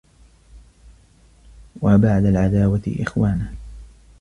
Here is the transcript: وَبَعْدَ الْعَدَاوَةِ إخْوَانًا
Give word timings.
وَبَعْدَ 1.81 2.25
الْعَدَاوَةِ 2.25 2.81
إخْوَانًا 2.87 3.51